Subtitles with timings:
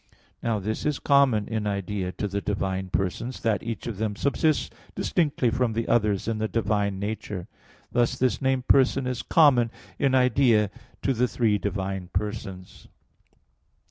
[0.41, 4.71] Now this is common in idea to the divine persons, that each of them subsists
[4.95, 7.47] distinctly from the others in the divine nature.
[7.91, 9.69] Thus this name "person" is common
[9.99, 10.71] in idea
[11.03, 12.87] to the three divine persons.